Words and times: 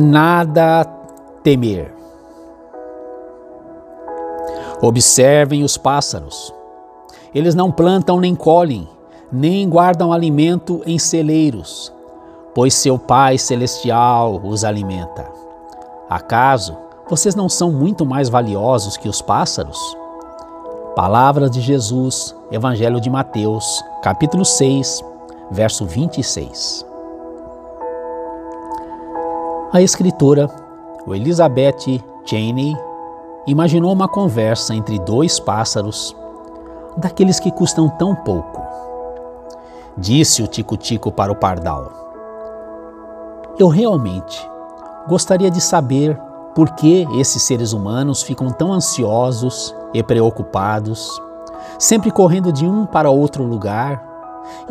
Nada 0.00 0.84
temer. 1.42 1.92
Observem 4.80 5.64
os 5.64 5.76
pássaros. 5.76 6.54
Eles 7.34 7.56
não 7.56 7.72
plantam 7.72 8.20
nem 8.20 8.32
colhem, 8.36 8.88
nem 9.32 9.68
guardam 9.68 10.12
alimento 10.12 10.82
em 10.86 11.00
celeiros, 11.00 11.92
pois 12.54 12.74
seu 12.74 12.96
Pai 12.96 13.38
Celestial 13.38 14.40
os 14.44 14.62
alimenta. 14.62 15.26
Acaso 16.08 16.76
vocês 17.10 17.34
não 17.34 17.48
são 17.48 17.72
muito 17.72 18.06
mais 18.06 18.28
valiosos 18.28 18.96
que 18.96 19.08
os 19.08 19.20
pássaros? 19.20 19.80
Palavras 20.94 21.50
de 21.50 21.60
Jesus, 21.60 22.36
Evangelho 22.52 23.00
de 23.00 23.10
Mateus, 23.10 23.82
capítulo 24.00 24.44
6, 24.44 25.02
verso 25.50 25.84
26. 25.86 26.87
A 29.70 29.82
escritora, 29.82 30.48
Elizabeth 31.08 32.02
Cheney, 32.24 32.74
imaginou 33.46 33.92
uma 33.92 34.08
conversa 34.08 34.74
entre 34.74 34.98
dois 34.98 35.38
pássaros, 35.38 36.16
daqueles 36.96 37.38
que 37.38 37.52
custam 37.52 37.86
tão 37.86 38.14
pouco. 38.14 38.62
Disse 39.94 40.42
o 40.42 40.46
Tico-Tico 40.46 41.12
para 41.12 41.30
o 41.30 41.36
pardal: 41.36 41.92
Eu 43.58 43.68
realmente 43.68 44.50
gostaria 45.06 45.50
de 45.50 45.60
saber 45.60 46.18
por 46.54 46.70
que 46.70 47.06
esses 47.20 47.42
seres 47.42 47.74
humanos 47.74 48.22
ficam 48.22 48.48
tão 48.48 48.72
ansiosos 48.72 49.74
e 49.92 50.02
preocupados, 50.02 51.20
sempre 51.78 52.10
correndo 52.10 52.50
de 52.50 52.66
um 52.66 52.86
para 52.86 53.10
outro 53.10 53.44
lugar 53.44 54.02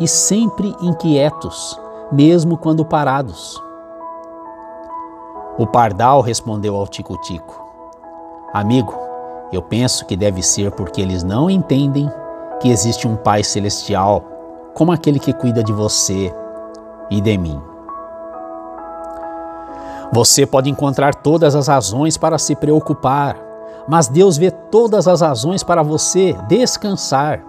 e 0.00 0.08
sempre 0.08 0.74
inquietos, 0.82 1.80
mesmo 2.10 2.56
quando 2.56 2.84
parados. 2.84 3.67
O 5.58 5.66
pardal 5.66 6.20
respondeu 6.20 6.76
ao 6.76 6.86
tico-tico: 6.86 7.60
Amigo, 8.54 8.94
eu 9.52 9.60
penso 9.60 10.06
que 10.06 10.16
deve 10.16 10.40
ser 10.40 10.70
porque 10.70 11.00
eles 11.00 11.24
não 11.24 11.50
entendem 11.50 12.08
que 12.60 12.70
existe 12.70 13.08
um 13.08 13.16
Pai 13.16 13.42
Celestial 13.42 14.22
como 14.72 14.92
aquele 14.92 15.18
que 15.18 15.32
cuida 15.32 15.62
de 15.64 15.72
você 15.72 16.32
e 17.10 17.20
de 17.20 17.36
mim. 17.36 17.60
Você 20.12 20.46
pode 20.46 20.70
encontrar 20.70 21.14
todas 21.14 21.56
as 21.56 21.66
razões 21.66 22.16
para 22.16 22.38
se 22.38 22.54
preocupar, 22.54 23.36
mas 23.88 24.06
Deus 24.06 24.36
vê 24.36 24.50
todas 24.50 25.08
as 25.08 25.20
razões 25.22 25.64
para 25.64 25.82
você 25.82 26.34
descansar. 26.46 27.42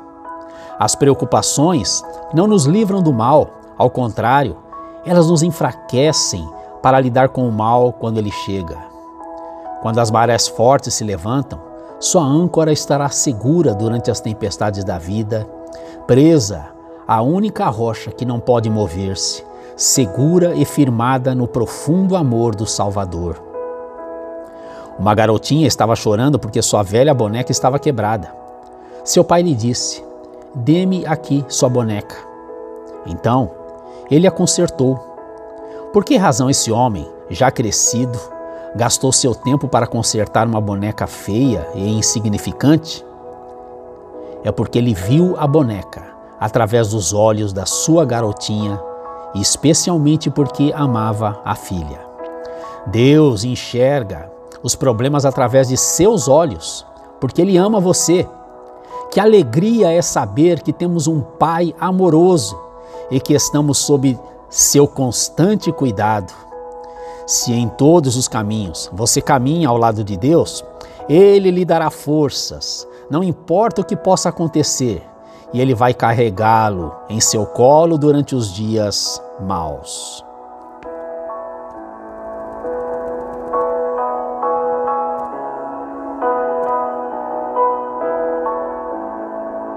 As 0.80 0.96
preocupações 0.96 2.04
não 2.34 2.48
nos 2.48 2.66
livram 2.66 3.02
do 3.02 3.14
mal, 3.14 3.50
ao 3.78 3.90
contrário, 3.90 4.58
elas 5.06 5.28
nos 5.28 5.44
enfraquecem 5.44 6.48
para 6.82 7.00
lidar 7.00 7.30
com 7.30 7.48
o 7.48 7.52
mal 7.52 7.94
quando 7.94 8.18
ele 8.18 8.32
chega. 8.32 8.78
Quando 9.82 10.00
as 10.00 10.12
marés 10.12 10.48
fortes 10.48 10.94
se 10.94 11.04
levantam, 11.04 11.60
sua 12.00 12.24
âncora 12.24 12.72
estará 12.72 13.10
segura 13.10 13.74
durante 13.74 14.10
as 14.10 14.20
tempestades 14.22 14.84
da 14.84 14.98
vida, 14.98 15.48
presa 16.08 16.68
à 17.08 17.22
única 17.22 17.68
rocha 17.70 18.12
que 18.12 18.26
não 18.26 18.40
pode 18.40 18.70
mover-se, 18.70 19.44
segura 19.76 20.54
e 20.56 20.64
firmada 20.64 21.34
no 21.34 21.48
profundo 21.48 22.16
amor 22.16 22.56
do 22.56 22.66
Salvador. 22.66 23.42
Uma 25.00 25.16
garotinha 25.16 25.66
estava 25.66 25.96
chorando 25.96 26.38
porque 26.38 26.62
sua 26.62 26.84
velha 26.84 27.14
boneca 27.14 27.52
estava 27.52 27.80
quebrada. 27.80 28.34
Seu 29.04 29.24
pai 29.24 29.42
lhe 29.42 29.56
disse: 29.56 30.04
Dê-me 30.54 31.06
aqui 31.06 31.46
sua 31.48 31.70
boneca. 31.70 32.16
Então, 33.06 33.50
ele 34.12 34.28
a 34.28 34.32
consertou. 34.32 35.09
Por 35.92 36.06
que 36.06 36.18
razão 36.18 36.50
esse 36.50 36.72
homem, 36.72 37.10
já 37.32 37.50
crescido, 37.50 38.20
gastou 38.76 39.12
seu 39.12 39.34
tempo 39.34 39.68
para 39.68 39.88
consertar 39.88 40.46
uma 40.48 40.62
boneca 40.62 41.08
feia 41.08 41.68
e 41.74 41.98
insignificante? 41.98 43.04
É 44.44 44.52
porque 44.52 44.78
ele 44.78 44.94
viu 44.94 45.36
a 45.40 45.48
boneca 45.48 46.04
através 46.40 46.90
dos 46.90 47.12
olhos 47.12 47.52
da 47.52 47.66
sua 47.66 48.06
garotinha 48.06 48.80
e 49.34 49.42
especialmente 49.42 50.30
porque 50.30 50.72
amava 50.76 51.42
a 51.44 51.56
filha. 51.56 52.00
Deus 52.86 53.44
enxerga 53.44 54.32
os 54.62 54.76
problemas 54.76 55.26
através 55.26 55.70
de 55.70 55.78
seus 55.78 56.28
olhos, 56.28 56.86
porque 57.20 57.42
Ele 57.42 57.58
ama 57.58 57.80
você. 57.80 58.28
Que 59.12 59.20
alegria 59.20 59.92
é 59.92 60.02
saber 60.04 60.62
que 60.62 60.72
temos 60.72 61.08
um 61.08 61.20
Pai 61.20 61.74
amoroso 61.80 62.60
e 63.10 63.20
que 63.20 63.34
estamos 63.34 63.80
sob 63.80 64.18
seu 64.50 64.88
constante 64.88 65.72
cuidado. 65.72 66.34
Se 67.26 67.54
em 67.54 67.70
todos 67.70 68.16
os 68.16 68.28
caminhos 68.28 68.90
você 68.92 69.22
caminha 69.22 69.70
ao 69.70 69.78
lado 69.78 70.04
de 70.04 70.18
Deus, 70.18 70.66
Ele 71.08 71.52
lhe 71.52 71.64
dará 71.64 71.90
forças, 71.90 72.88
não 73.10 73.24
importa 73.24 73.82
o 73.82 73.86
que 73.86 73.96
possa 73.96 74.30
acontecer, 74.30 75.04
e 75.54 75.60
ele 75.60 75.74
vai 75.74 75.94
carregá-lo 75.94 76.96
em 77.10 77.20
seu 77.20 77.46
colo 77.46 77.98
durante 77.98 78.36
os 78.36 78.54
dias 78.54 79.22
maus. 79.40 80.24